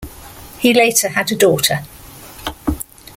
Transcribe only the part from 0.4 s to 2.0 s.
He later had a daughter.